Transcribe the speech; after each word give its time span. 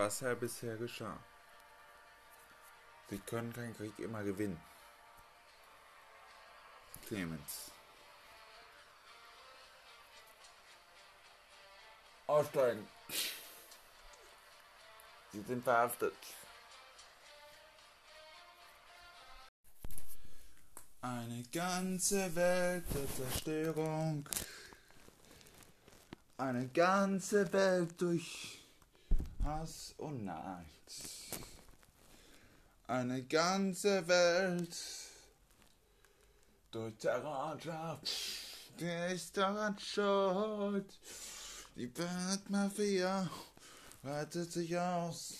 was 0.00 0.20
ja 0.20 0.34
bisher 0.34 0.76
geschah. 0.76 1.18
Sie 3.10 3.18
können 3.18 3.52
keinen 3.52 3.76
Krieg 3.76 3.98
immer 3.98 4.22
gewinnen. 4.22 4.58
Clemens. 7.06 7.70
Aussteigen. 12.26 12.88
Sie 15.32 15.42
sind 15.42 15.64
verhaftet. 15.64 16.14
Eine 21.02 21.42
ganze 21.52 22.34
Welt 22.34 22.84
der 22.94 23.16
Zerstörung. 23.16 24.26
Eine 26.38 26.68
ganze 26.68 27.52
Welt 27.52 28.00
durch 28.00 28.59
Hass 29.44 29.94
und 29.96 30.24
Neid. 30.24 30.64
Eine 32.86 33.22
ganze 33.22 34.06
Welt 34.06 34.76
durch 36.70 36.96
Terroranschlag. 36.98 38.00
Der 38.78 39.08
ist 39.08 39.36
daran 39.36 39.78
schuld. 39.78 40.92
Die 41.76 41.90
Weltmafia 41.96 43.30
weitet 44.02 44.52
sich 44.52 44.76
aus. 44.76 45.34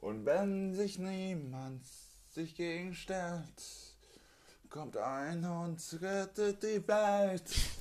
Und 0.00 0.24
wenn 0.24 0.74
sich 0.74 0.98
niemand 0.98 1.82
sich 2.34 2.54
gegenstellt, 2.54 3.62
kommt 4.68 4.96
ein 4.96 5.44
und 5.44 5.80
rettet 6.00 6.62
die 6.62 6.86
Welt. 6.86 7.75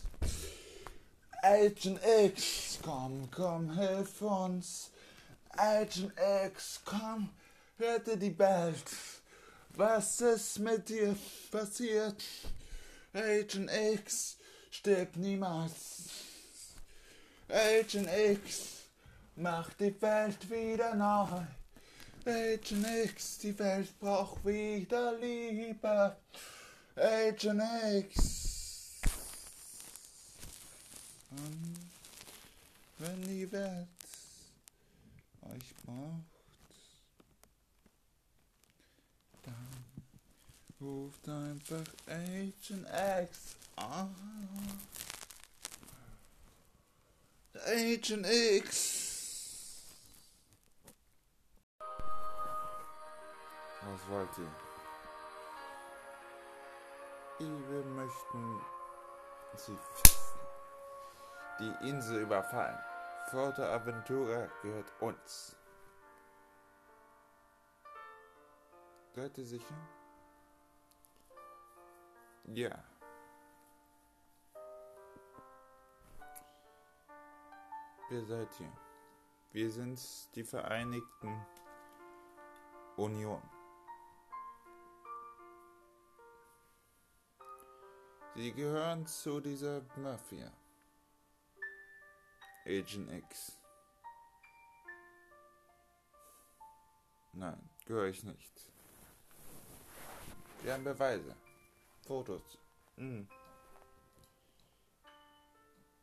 Agent 1.48 2.00
X, 2.04 2.80
komm, 2.82 3.30
komm, 3.30 3.78
hilf 3.78 4.20
uns. 4.24 4.90
Agent 5.56 6.12
X, 6.44 6.82
komm, 6.84 7.30
rette 7.80 8.18
die 8.18 8.36
Welt. 8.40 8.92
Was 9.76 10.22
ist 10.22 10.58
mit 10.58 10.90
dir 10.90 11.16
passiert? 11.52 12.24
Agent 13.14 13.70
X, 13.94 14.38
stirb 14.72 15.18
niemals. 15.18 16.10
Agent 17.48 18.10
X, 18.12 18.88
macht 19.36 19.80
die 19.80 20.02
Welt 20.02 20.50
wieder 20.50 20.96
neu. 20.96 21.44
Agent 22.26 22.88
X, 23.04 23.38
die 23.38 23.60
Welt 23.60 24.00
braucht 24.00 24.44
wieder 24.44 25.14
Liebe. 25.20 26.16
Agent 26.96 27.62
X. 28.10 28.45
Und 31.38 31.90
wenn 33.00 33.22
die 33.24 33.52
Welt 33.52 33.88
euch 35.42 35.76
braucht, 35.84 36.24
dann 39.44 39.86
ruft 40.80 41.28
einfach 41.28 41.84
Agent 42.08 42.88
X 42.88 43.56
an. 43.76 44.16
Agent 47.66 48.26
X. 48.28 49.06
Was 53.82 54.08
wollt 54.10 54.38
ihr? 54.38 54.52
Wir 57.40 57.84
möchten 57.84 58.62
sie. 59.58 60.15
Die 61.60 61.74
Insel 61.88 62.24
überfallen. 62.24 62.78
Forte 63.32 63.68
Aventura 63.68 64.48
gehört 64.62 64.92
uns. 65.00 65.56
Seid 69.14 69.38
ihr 69.38 69.46
sicher? 69.46 69.76
Ja. 72.48 72.84
Wer 78.10 78.26
seid 78.26 78.60
ihr? 78.60 78.72
Wir 79.52 79.72
sind 79.72 80.00
die 80.36 80.44
Vereinigten 80.44 81.46
Union. 82.98 83.42
Sie 88.36 88.52
gehören 88.52 89.08
zu 89.08 89.40
dieser 89.40 89.82
Mafia. 89.96 90.52
Agent 92.66 93.12
X. 93.12 93.60
Nein, 97.34 97.70
gehöre 97.86 98.08
ich 98.08 98.24
nicht. 98.24 98.72
Wir 100.64 100.74
haben 100.74 100.84
Beweise. 100.84 101.36
Fotos. 102.08 102.58
Hm. 102.96 103.28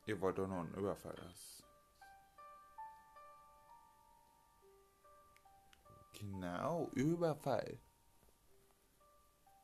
Ihr 0.06 0.20
wollt 0.20 0.38
doch 0.38 0.46
nur 0.46 0.60
einen 0.60 0.74
Überfall. 0.74 1.14
Das 1.16 1.62
Genau, 6.12 6.88
Überfall. 6.94 7.80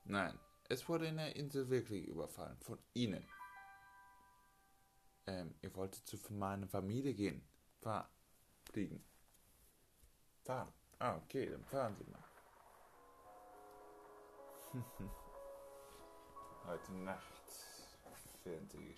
Nein, 0.05 0.37
es 0.69 0.89
wurde 0.89 1.07
in 1.07 1.17
der 1.17 1.37
Insel 1.37 1.69
wirklich 1.71 2.07
überfallen. 2.09 2.57
Von 2.63 2.79
Ihnen. 2.95 3.25
Ähm, 5.29 5.55
ihr 5.61 5.77
wolltet 5.77 6.07
zu 6.07 6.17
meiner 6.33 6.67
Familie 6.67 7.13
gehen. 7.13 7.47
Fahren. 7.83 8.09
Fliegen. 8.73 9.05
Fahren. 10.43 10.73
Ah, 10.99 11.17
okay, 11.17 11.51
dann 11.51 11.63
fahren 11.65 11.95
Sie 11.97 12.05
mal. 12.05 12.25
Heute 16.67 16.93
Nacht 16.95 17.23
werden 18.45 18.69
Sie 18.71 18.95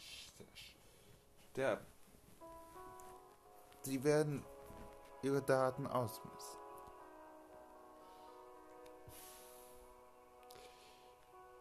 sterben. 1.51 1.85
Sie 3.83 4.05
werden 4.05 4.45
Ihre 5.23 5.43
Daten 5.43 5.89
ausmessen. 5.89 6.61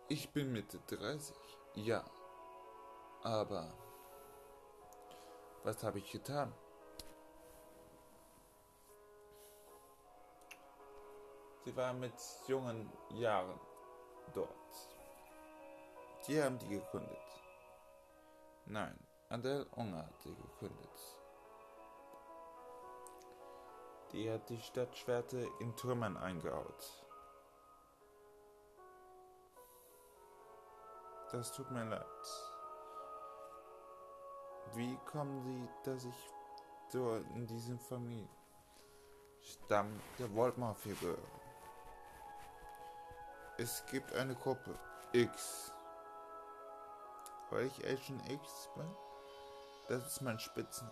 Ich 0.09 0.29
bin 0.29 0.51
Mitte 0.51 0.79
30. 0.87 1.35
Ja. 1.73 2.05
Aber 3.23 3.73
was 5.63 5.83
habe 5.83 5.99
ich 5.99 6.11
getan? 6.11 6.53
Sie 11.65 11.75
war 11.75 11.93
mit 11.93 12.13
jungen 12.47 12.91
Jahren 13.11 13.59
dort. 14.33 14.49
Sie 16.21 16.41
haben 16.41 16.57
die 16.59 16.69
gegründet. 16.69 17.17
Nein, 18.65 18.97
Adele 19.29 19.65
Unger 19.75 20.05
hat 20.05 20.19
sie 20.21 20.33
gegründet. 20.33 21.19
Die 24.11 24.31
hat 24.31 24.49
die 24.49 24.59
Stadtschwerte 24.59 25.47
in 25.59 25.75
Trümmern 25.75 26.17
eingehaut. 26.17 27.05
Das 31.31 31.51
tut 31.51 31.69
mir 31.69 31.85
leid. 31.85 32.48
Wie 34.73 34.97
kommen 35.05 35.41
Sie, 35.43 35.67
dass 35.83 36.05
ich 36.05 36.29
so 36.89 37.15
in 37.35 37.47
diesem 37.47 37.79
Familienstamm 37.79 38.27
der 40.17 40.33
Wortmafia 40.35 40.93
gehöre? 40.99 41.17
Es 43.57 43.83
gibt 43.87 44.13
eine 44.13 44.35
Gruppe 44.35 44.77
X. 45.11 45.73
Weil 47.49 47.65
ich 47.65 47.85
Agent 47.85 48.29
X 48.29 48.69
bin? 48.75 48.95
Das 49.87 50.05
ist 50.05 50.21
mein 50.21 50.39
Spitzen. 50.39 50.89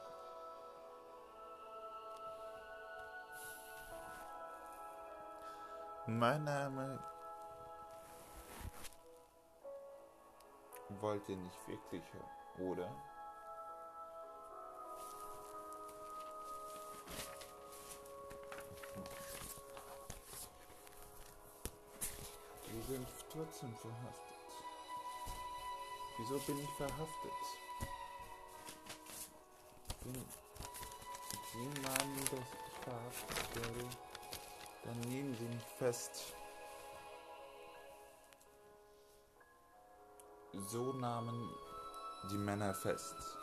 Mein 6.07 6.43
Name 6.45 6.99
wollt 11.01 11.27
ihr 11.29 11.37
nicht 11.37 11.67
wirklich 11.67 12.03
hören, 12.13 12.71
oder? 12.71 13.16
Trotzdem 23.37 23.75
verhaftet. 23.75 24.27
Wieso 26.17 26.39
bin 26.39 26.59
ich 26.59 26.69
verhaftet? 26.71 27.31
Wenn 30.01 30.25
Sie 31.51 31.81
meinen, 31.81 32.25
dass 32.25 32.39
ich 32.39 32.83
verhaftet 32.83 33.55
werde, 33.55 33.89
dann 34.83 34.99
nehmen 35.01 35.35
Sie 35.35 35.45
mich 35.45 35.65
fest. 35.77 36.33
So 40.69 40.93
nahmen 40.93 41.53
die 42.31 42.37
Männer 42.37 42.73
fest 42.73 43.37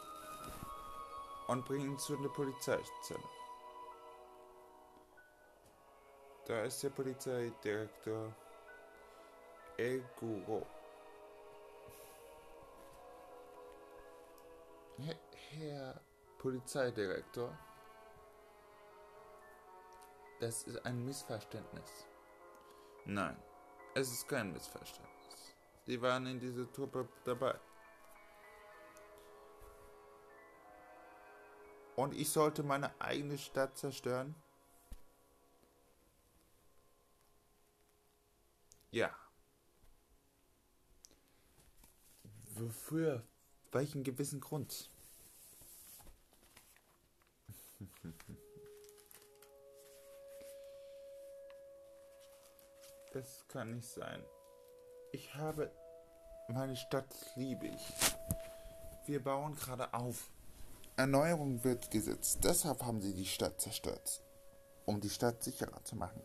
und 1.46 1.64
bringen 1.64 1.96
zu 1.98 2.16
der 2.16 2.30
Polizeizelle. 2.30 3.22
Da 6.46 6.62
ist 6.62 6.82
der 6.82 6.90
Polizeidirektor 6.90 8.34
El 9.76 10.02
Guro. 10.16 10.64
Herr 15.50 16.00
Polizeidirektor, 16.38 17.56
das 20.38 20.62
ist 20.64 20.84
ein 20.86 21.04
Missverständnis. 21.04 22.06
Nein, 23.04 23.36
es 23.94 24.12
ist 24.12 24.28
kein 24.28 24.52
Missverständnis. 24.52 25.54
Sie 25.86 26.00
waren 26.00 26.26
in 26.26 26.38
dieser 26.38 26.70
Truppe 26.72 27.08
dabei. 27.24 27.58
Und 31.96 32.14
ich 32.14 32.30
sollte 32.30 32.62
meine 32.62 32.92
eigene 33.00 33.38
Stadt 33.38 33.76
zerstören? 33.76 34.34
Ja. 38.90 39.23
Wofür? 42.56 43.22
Welchen 43.72 44.04
gewissen 44.04 44.40
Grund? 44.40 44.88
Das 53.12 53.46
kann 53.46 53.70
nicht 53.76 53.88
sein. 53.88 54.24
Ich 55.12 55.36
habe 55.36 55.70
meine 56.48 56.74
Stadt 56.74 57.06
liebe 57.36 57.68
ich. 57.68 57.92
Wir 59.06 59.22
bauen 59.22 59.54
gerade 59.54 59.94
auf. 59.94 60.30
Erneuerung 60.96 61.62
wird 61.62 61.92
gesetzt. 61.92 62.40
Deshalb 62.42 62.82
haben 62.82 63.00
sie 63.00 63.14
die 63.14 63.26
Stadt 63.26 63.60
zerstört. 63.60 64.20
Um 64.84 65.00
die 65.00 65.10
Stadt 65.10 65.44
sicherer 65.44 65.84
zu 65.84 65.94
machen. 65.94 66.22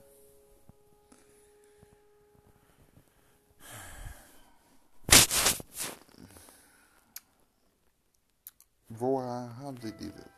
Woher 8.99 9.55
haben 9.57 9.79
sie 9.79 9.95
diese? 9.95 10.29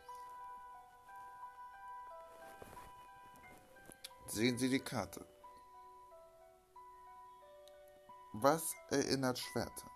Sehen 4.28 4.56
Sie 4.60 4.70
die 4.70 4.80
Karte. 4.80 5.26
Was 8.34 8.76
erinnert 8.92 9.40
Schwerter? 9.40 9.90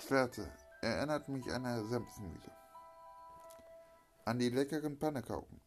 Schwerte 0.00 0.50
erinnert 0.80 1.28
mich 1.28 1.52
an 1.52 1.66
eine 1.66 1.84
Senfmühle. 1.84 2.50
An 4.24 4.38
die 4.38 4.48
leckeren 4.48 4.98
Pannekauken. 4.98 5.60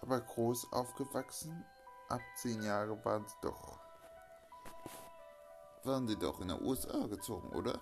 Aber 0.00 0.20
groß 0.20 0.72
aufgewachsen, 0.72 1.66
ab 2.08 2.20
zehn 2.36 2.62
Jahre 2.62 3.04
waren 3.04 3.26
sie 3.26 3.36
doch. 3.42 3.81
Waren 5.84 6.06
sie 6.06 6.16
doch 6.16 6.40
in 6.40 6.48
der 6.48 6.62
USA 6.62 7.06
gezogen, 7.06 7.48
oder? 7.50 7.80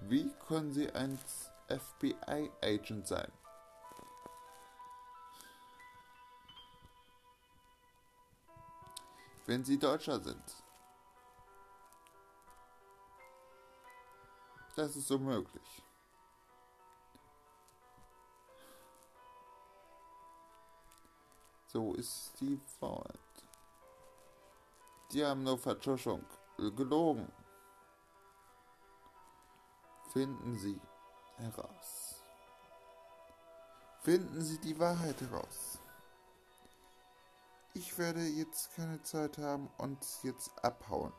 Wie 0.00 0.30
können 0.46 0.72
sie 0.72 0.90
ein 0.92 1.18
FBI-Agent 1.68 3.06
sein? 3.06 3.32
wenn 9.46 9.64
sie 9.64 9.78
Deutscher 9.78 10.20
sind. 10.20 10.42
Das 14.74 14.94
ist 14.94 15.10
unmöglich. 15.10 15.82
So 21.68 21.94
ist 21.94 22.32
die 22.40 22.60
Wahrheit. 22.80 23.25
Die 25.12 25.24
haben 25.24 25.42
nur 25.42 25.58
Vertuschung, 25.58 26.24
gelogen. 26.56 27.30
Finden 30.12 30.56
Sie 30.58 30.80
heraus. 31.36 32.22
Finden 34.02 34.40
Sie 34.42 34.58
die 34.60 34.78
Wahrheit 34.78 35.20
heraus 35.20 35.78
ich 37.76 37.98
werde 37.98 38.22
jetzt 38.22 38.74
keine 38.74 39.02
Zeit 39.02 39.36
haben 39.36 39.68
und 39.76 39.98
jetzt 40.22 40.50
abhauen. 40.64 41.12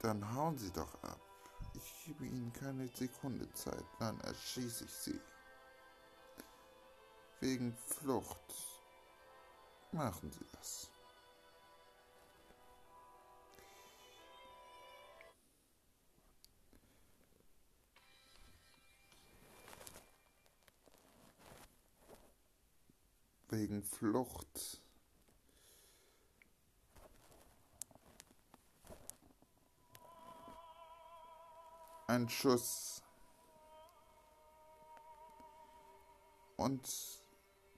Dann 0.00 0.34
hauen 0.34 0.56
Sie 0.56 0.72
doch 0.72 0.94
ab. 1.02 1.20
Ich 1.74 2.04
gebe 2.06 2.24
Ihnen 2.24 2.52
keine 2.52 2.88
Sekunde 2.88 3.52
Zeit, 3.52 3.84
dann 3.98 4.18
erschieße 4.20 4.84
ich 4.84 4.94
Sie. 4.94 5.20
Wegen 7.40 7.76
Flucht. 7.76 8.38
Machen 9.92 10.30
Sie 10.30 10.44
das. 10.52 10.90
wegen 23.56 23.82
Flucht. 23.82 24.80
Ein 32.06 32.28
Schuss. 32.28 33.02
Und 36.56 36.86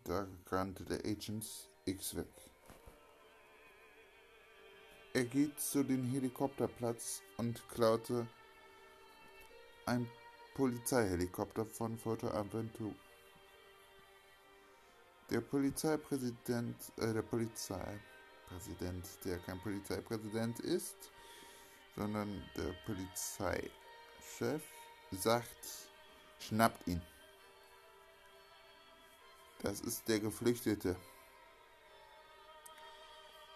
da 0.04 0.26
rannte 0.50 0.84
der 0.84 0.98
Agent 1.04 1.46
X 1.84 2.14
weg. 2.16 2.26
Er 5.14 5.24
geht 5.24 5.58
zu 5.58 5.82
dem 5.82 6.04
Helikopterplatz 6.04 7.22
und 7.38 7.62
klaute 7.70 8.26
ein 9.86 10.08
Polizeihelikopter 10.54 11.64
von 11.64 11.96
Fuerteventura. 11.98 12.94
Der 15.30 15.40
Polizeipräsident, 15.40 16.76
äh, 16.96 17.12
der 17.12 17.22
Polizeipräsident, 17.22 19.06
der 19.24 19.38
kein 19.38 19.58
Polizeipräsident 19.60 20.60
ist, 20.60 21.12
sondern 21.96 22.42
der 22.56 22.74
Polizeichef, 22.86 24.62
sagt, 25.12 25.66
schnappt 26.38 26.86
ihn. 26.86 27.02
Das 29.60 29.80
ist 29.80 30.08
der 30.08 30.20
Geflüchtete. 30.20 30.96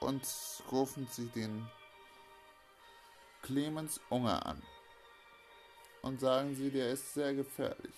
Und 0.00 0.26
rufen 0.70 1.06
sie 1.10 1.26
den 1.28 1.68
Clemens 3.42 4.00
Unger 4.08 4.44
an 4.44 4.62
und 6.02 6.20
sagen 6.20 6.54
sie, 6.56 6.70
der 6.70 6.90
ist 6.90 7.14
sehr 7.14 7.34
gefährlich. 7.34 7.94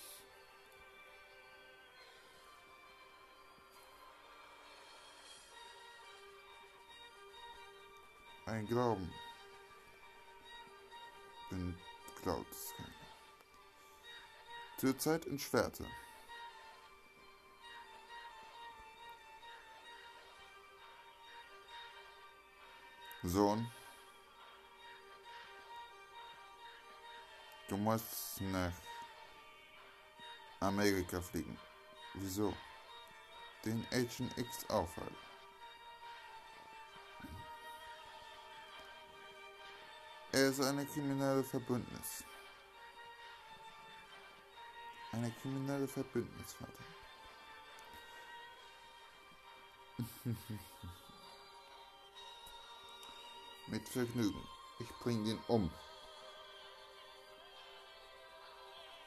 ein 8.55 8.67
Glauben. 8.67 9.11
Denn 11.51 11.77
glaubt 12.23 12.51
es 12.53 12.73
keiner. 12.77 12.91
Zurzeit 14.79 15.25
in 15.27 15.39
Schwerte. 15.39 15.87
Sohn, 23.27 23.67
du 27.69 27.79
musst 27.79 28.39
nach 28.43 28.73
Amerika 30.61 31.23
fliegen. 31.23 31.59
Wieso? 32.13 32.55
Den 33.65 33.87
Agent 33.93 34.37
X 34.37 34.69
aufhalten. 34.69 35.17
Er 40.33 40.49
ist 40.51 40.61
eine 40.61 40.85
kriminelle 40.85 41.43
Verbündnis. 41.45 42.25
Eine 45.13 45.31
kriminelle 45.31 45.89
Verbündnis, 45.89 46.53
Vater. 46.53 46.85
Mit 53.67 53.89
Vergnügen. 53.89 54.47
Ich 54.79 54.89
bring 55.01 55.25
den 55.25 55.39
um. 55.49 55.71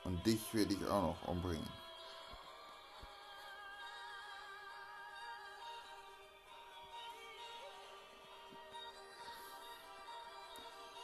Und 0.03 0.25
dich 0.25 0.53
werde 0.53 0.73
ich 0.73 0.87
auch 0.87 1.01
noch 1.01 1.27
umbringen. 1.27 1.69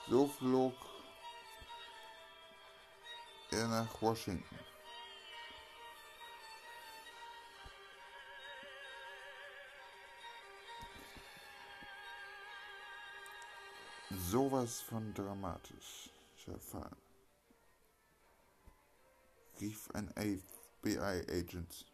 So 0.09 0.27
flog 0.27 0.73
er 3.51 3.67
nach 3.67 4.01
Washington. 4.01 4.72
Sowas 14.09 14.81
von 14.81 15.13
dramatisch, 15.13 16.09
Fall, 16.59 16.91
rief 19.59 19.89
ein 19.91 20.09
FBI-Agent. 20.09 21.85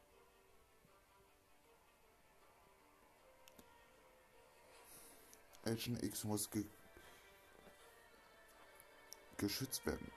Agent 5.65 6.03
X 6.03 6.23
muss 6.23 6.49
ge 6.49 6.65
geschützt 9.37 9.85
werden. 9.85 10.11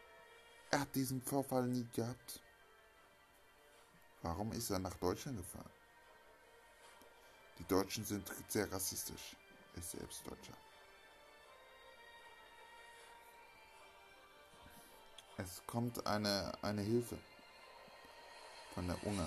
Er 0.70 0.80
hat 0.80 0.94
diesen 0.94 1.20
Vorfall 1.22 1.66
nie 1.66 1.86
gehabt. 1.94 2.40
Warum 4.22 4.52
ist 4.52 4.70
er 4.70 4.78
nach 4.78 4.94
Deutschland 4.94 5.36
gefahren? 5.36 5.70
Die 7.58 7.64
Deutschen 7.64 8.04
sind 8.04 8.30
sehr 8.48 8.70
rassistisch. 8.72 9.36
Er 9.74 9.78
ist 9.80 9.90
selbst 9.92 10.26
Deutscher. 10.26 10.56
Es 15.42 15.60
kommt 15.66 16.06
eine, 16.06 16.52
eine 16.62 16.82
Hilfe 16.82 17.18
von 18.74 18.86
der 18.86 18.96
UNA. 19.04 19.26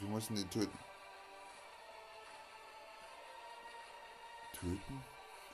Sie 0.00 0.06
müssen 0.06 0.34
ihn 0.34 0.48
töten. 0.48 0.78
Töten? 4.58 5.04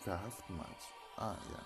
Verhaften 0.02 0.56
meinst 0.56 0.86
Ah, 1.16 1.36
ja. 1.50 1.58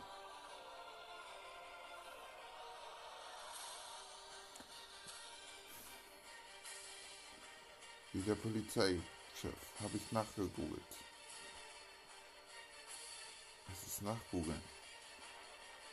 Dieser 8.14 8.34
Polizeichef 8.34 9.02
habe 9.82 9.96
ich 9.96 10.10
nachgegoogelt. 10.10 10.82
Es 13.70 13.86
ist 13.88 14.02
nachgoogeln. 14.02 14.62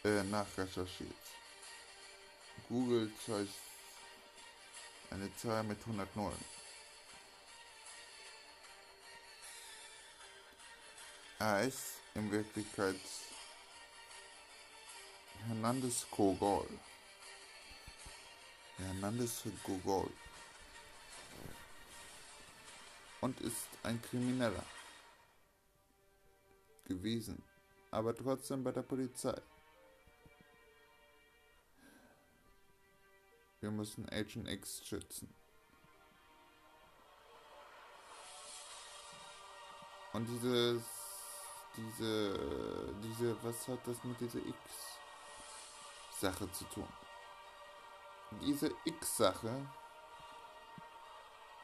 Äh, 0.05 0.23
nachrecherchiert. 0.23 1.13
Google 2.69 3.11
zeigt 3.25 3.49
eine 5.09 5.35
Zahl 5.37 5.63
mit 5.63 5.79
100 5.79 6.15
Nullen. 6.15 6.45
Er 11.39 11.63
ist 11.63 11.95
in 12.13 12.29
Wirklichkeit 12.31 12.99
Hernandez 15.47 16.05
Gogol. 16.11 16.67
Hernandez 18.77 19.41
Gogol. 19.63 20.11
Und 23.21 23.41
ist 23.41 23.67
ein 23.81 23.99
Krimineller 23.99 24.63
gewesen, 26.85 27.41
aber 27.89 28.15
trotzdem 28.15 28.63
bei 28.63 28.71
der 28.71 28.83
Polizei. 28.83 29.41
Wir 33.61 33.71
müssen 33.71 34.07
Agent 34.09 34.47
X 34.47 34.85
schützen. 34.85 35.33
Und 40.13 40.25
dieses, 40.27 40.83
diese, 41.75 42.93
diese, 43.03 43.43
was 43.43 43.67
hat 43.67 43.79
das 43.85 44.03
mit 44.03 44.19
dieser 44.19 44.39
X-Sache 44.39 46.51
zu 46.51 46.63
tun? 46.65 46.87
Diese 48.41 48.71
X-Sache 48.85 49.67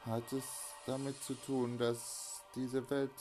hat 0.05 0.33
es 0.33 0.45
damit 0.85 1.23
zu 1.23 1.33
tun, 1.35 1.77
dass 1.77 2.43
diese 2.53 2.87
Welt 2.89 3.11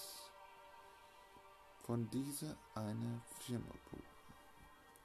von 1.84 2.10
dieser 2.10 2.56
eine 2.74 3.22
Firma, 3.40 3.72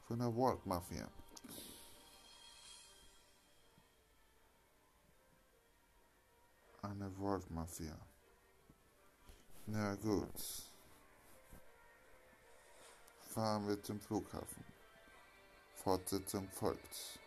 von 0.08 0.20
der 0.20 0.36
World 0.36 0.66
Mafia, 0.66 1.08
eine 6.82 7.18
World-Mafia. 7.18 7.98
Na 9.66 9.96
gut. 9.96 10.28
Fahren 13.20 13.68
wir 13.68 13.82
zum 13.84 14.00
Flughafen. 14.00 14.64
Fortsetzung 15.76 16.50
folgt. 16.50 17.20